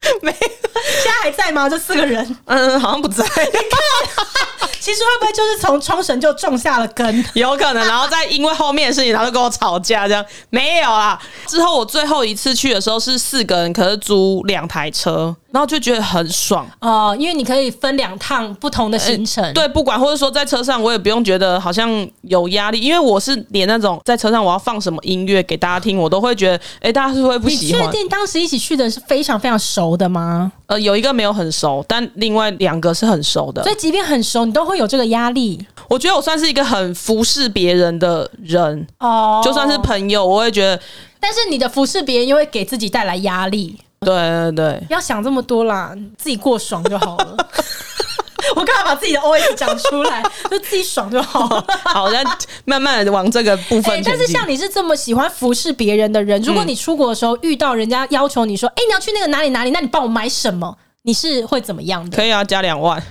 [0.22, 1.68] 没，现在还在吗？
[1.68, 3.24] 这四个人，嗯，好像不在。
[3.24, 7.24] 你看， 其实会不会就是从冲绳就种下了根？
[7.34, 11.20] 有可能，然后再因为后面的事情，然后就跟我吵架，这样没有啦。
[11.46, 15.34] 之后我最后一次去的时候是四个人，可是租两台车。
[15.50, 19.42] 然后就觉得很爽哦，因为你可以分两趟不同的行程。
[19.42, 27.82] 欸，对，不管或者说在车上，我也不用觉得好像有压力，因为我是连那种在车上我要放什么音乐给大家听，我都会觉得，哎，大家是不是会不喜欢？
[27.82, 30.52] 你确定当时一起去的是非常非常熟的吗？
[30.66, 33.62] 呃，有一个没有很熟，但另外两个是很熟的。
[33.62, 35.66] 所以即便很熟，你都会有这个压力。
[35.88, 40.78] 我觉得我算是一个很服侍别人的人哦，就算是朋友，我会觉得，
[41.18, 43.78] 但是你的服侍别人又会给自己带来压力。
[44.00, 47.36] 对对对，不要想这么多啦，自己过爽就好了。
[48.56, 51.64] 我刚好把自己的 OS 讲出来，就自己爽就好了。
[51.84, 52.24] 好，那
[52.64, 54.02] 慢慢的往这个部分、欸。
[54.02, 60.74] 但是像你是这么喜欢服侍别人的人，如果你出国的时候遇到人家要求你说：“哎、嗯欸，你要去那个哪里哪里，那你帮我买什么？”
[61.08, 62.14] 你是会怎么样的？
[62.14, 63.02] 可以啊，加两万。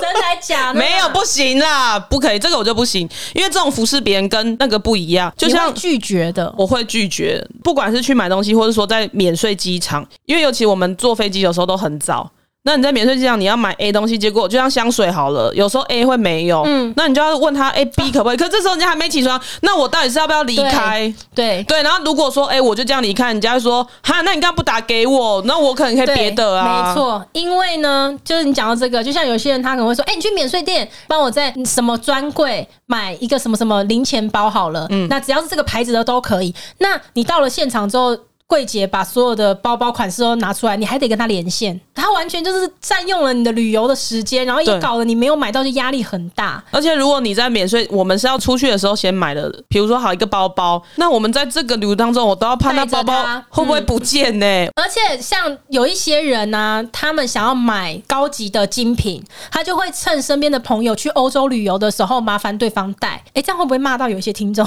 [0.00, 0.78] 真的假的？
[0.80, 12.28] 没有，不行啦，不可以，这个我就不行，因为这种服侍别人跟那个不一样，就像拒绝的，我会拒绝，不管是去买东西，或者说在免税机场，因为尤其我们坐飞机有时候都很早。
[12.64, 18.36] 那你在免税机场你要买 A 东西，结果就像香水好了，有时候 A 会没有，嗯，那你就要问他 A B 可不可以？
[18.36, 21.12] 可这时候人家还没起床，那我到底是要不要离开？
[21.34, 26.86] 对对，然后如果说哎、欸，我就这样离开，人家就说哈，那你刚刚不打给我，那我可能可以别的啊。
[26.86, 36.54] 没错，因为呢，就是你讲到这个，就像有些人他可能会说，哎、欸，你去免税店帮我在什么专柜买一个什么什么零钱包好了，嗯，那只要是这个牌子的都可以。
[36.78, 38.16] 那你到了现场之后。
[38.46, 46.62] 柜姐把所有的包包款式都拿出来，你还得跟他连线，他完全就是占用了你的旅游的时间，然后也搞得你没有买到，就压力很大。
[46.70, 54.46] 而且如果你在免税，我们是要出去的时候先买的，比如说好一个包包，那我们在这个旅游当中，我都要怕那包包会不会不见呢？
[54.46, 54.72] 嗯。
[54.76, 63.24] 而且像有一些人呢，啊，他们想要买高级的精品，他就会趁身边的朋友去欧洲旅游的时候，麻烦对方带。
[63.32, 64.66] 哎，这样会不会骂到有一些听众？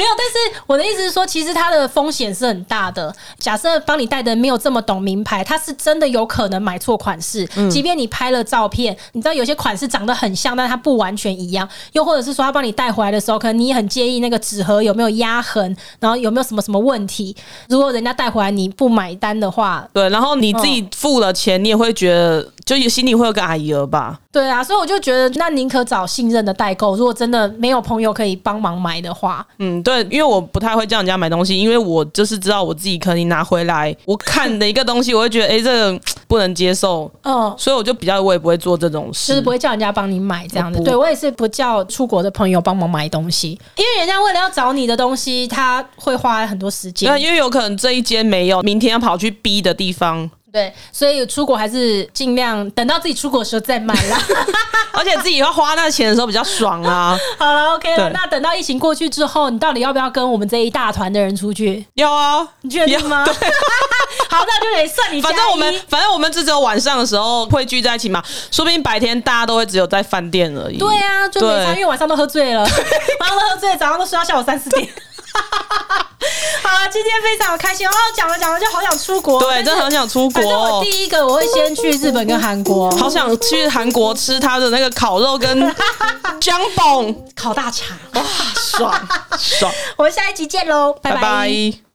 [0.00, 3.14] 没有，但是我的意思是说，其实它的风险是很大的。
[3.38, 7.46] 假设帮你带的没有这么懂名牌，他是真的有可能买错款式。
[7.70, 11.68] 即便你拍了照片，你知道有些款式长得很像，但是它不完全一样。
[11.92, 17.36] 又或者是说，他帮你带回来的时候，可能你也很介意那个纸盒有没有压痕，然后有没有什么什么问题。
[17.68, 22.48] 如果人家带回来你不买单的话，对，然后你自己付了钱，你也会觉得。
[22.70, 24.16] 就心里会有个阿姨儿吧？
[24.30, 26.94] 对啊，所以我就觉得，那宁可找信任的代购。
[26.94, 40.78] 如果真的没有朋友可以帮忙买的话，嗯，对，因为我不太会叫人家买东西，因为我就是知道我自己可能拿回来，我看的一个东西，我会觉得，哎、欸，这个不能接受，嗯，所以我就比较，我也不会做这种事，就是不会叫人家帮你买这样子。
[40.78, 47.20] 我对我也是不叫出国的朋友帮忙买东西，因为人家为了要找你的东西，他会花很多时间。
[47.20, 50.30] 因为有可能这一间没有，明天要跑去 B 的地方。
[50.52, 54.18] 对，所以出国还是尽量等到自己出国的时候再买啦。
[54.92, 57.16] 而且自己要花那钱的时候比较爽啊。
[57.38, 58.10] 好了，OK 了。
[58.10, 61.86] 那等到疫情过去之后，你到底要不要跟我们这一大团的人出去？
[61.94, 63.24] 要啊，你确定吗？
[64.28, 65.22] 好，那就得算你。
[65.22, 68.22] 反正我们，反正我们只有晚上的时候会聚在一起嘛。
[68.50, 70.78] 说不定白天大家都会只有在饭店而已。
[70.78, 74.88] 对啊，就没差，因为晚上都喝醉了，晚上都喝醉，早上都睡到下午三四点。
[76.62, 77.90] 好了，今天非常开心哦！
[78.14, 79.40] 讲了讲了，就好想出国。
[79.40, 80.42] 对，真的很想出国。
[80.42, 85.74] 我第一个我会先去日本跟韩国，好想去韩国吃他的那个烤肉跟
[86.40, 88.22] 姜饼烤大肠，哇，
[88.54, 89.08] 爽
[89.38, 89.72] 爽！
[89.96, 91.16] 我们下一集见喽，拜拜。
[91.16, 91.89] 拜拜。